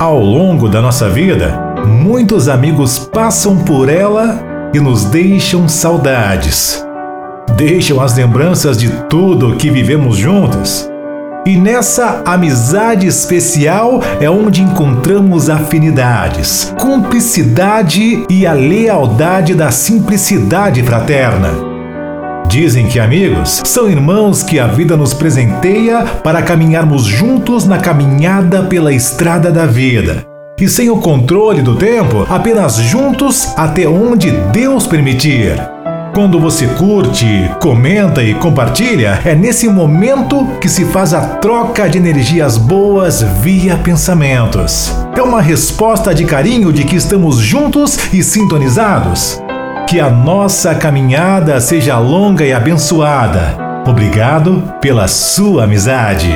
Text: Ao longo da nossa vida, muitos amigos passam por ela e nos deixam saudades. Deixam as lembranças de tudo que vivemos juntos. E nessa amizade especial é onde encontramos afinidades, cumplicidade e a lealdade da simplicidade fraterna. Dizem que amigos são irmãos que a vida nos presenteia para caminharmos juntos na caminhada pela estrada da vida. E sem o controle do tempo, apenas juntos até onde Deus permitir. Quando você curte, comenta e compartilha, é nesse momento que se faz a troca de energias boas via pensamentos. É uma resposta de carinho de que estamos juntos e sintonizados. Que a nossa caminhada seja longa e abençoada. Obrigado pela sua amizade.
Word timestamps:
Ao 0.00 0.18
longo 0.18 0.66
da 0.66 0.80
nossa 0.80 1.10
vida, 1.10 1.76
muitos 1.86 2.48
amigos 2.48 2.98
passam 2.98 3.58
por 3.58 3.86
ela 3.86 4.42
e 4.72 4.80
nos 4.80 5.04
deixam 5.04 5.68
saudades. 5.68 6.82
Deixam 7.54 8.00
as 8.00 8.16
lembranças 8.16 8.78
de 8.78 8.88
tudo 9.10 9.56
que 9.56 9.68
vivemos 9.68 10.16
juntos. 10.16 10.88
E 11.44 11.54
nessa 11.54 12.22
amizade 12.24 13.06
especial 13.06 14.00
é 14.18 14.30
onde 14.30 14.62
encontramos 14.62 15.50
afinidades, 15.50 16.74
cumplicidade 16.80 18.24
e 18.30 18.46
a 18.46 18.54
lealdade 18.54 19.54
da 19.54 19.70
simplicidade 19.70 20.82
fraterna. 20.82 21.69
Dizem 22.50 22.88
que 22.88 22.98
amigos 22.98 23.62
são 23.64 23.88
irmãos 23.88 24.42
que 24.42 24.58
a 24.58 24.66
vida 24.66 24.96
nos 24.96 25.14
presenteia 25.14 26.04
para 26.04 26.42
caminharmos 26.42 27.04
juntos 27.04 27.64
na 27.64 27.78
caminhada 27.78 28.64
pela 28.64 28.92
estrada 28.92 29.52
da 29.52 29.66
vida. 29.66 30.26
E 30.60 30.68
sem 30.68 30.90
o 30.90 30.96
controle 30.96 31.62
do 31.62 31.76
tempo, 31.76 32.26
apenas 32.28 32.74
juntos 32.74 33.54
até 33.56 33.86
onde 33.86 34.32
Deus 34.52 34.84
permitir. 34.84 35.54
Quando 36.12 36.40
você 36.40 36.66
curte, 36.66 37.24
comenta 37.60 38.20
e 38.20 38.34
compartilha, 38.34 39.20
é 39.24 39.32
nesse 39.32 39.68
momento 39.68 40.44
que 40.60 40.68
se 40.68 40.84
faz 40.86 41.14
a 41.14 41.20
troca 41.20 41.88
de 41.88 41.98
energias 41.98 42.58
boas 42.58 43.22
via 43.40 43.76
pensamentos. 43.76 44.92
É 45.16 45.22
uma 45.22 45.40
resposta 45.40 46.12
de 46.12 46.24
carinho 46.24 46.72
de 46.72 46.82
que 46.82 46.96
estamos 46.96 47.36
juntos 47.36 48.12
e 48.12 48.24
sintonizados. 48.24 49.40
Que 49.90 49.98
a 49.98 50.08
nossa 50.08 50.72
caminhada 50.72 51.60
seja 51.60 51.98
longa 51.98 52.44
e 52.44 52.52
abençoada. 52.52 53.56
Obrigado 53.84 54.62
pela 54.80 55.08
sua 55.08 55.64
amizade. 55.64 56.32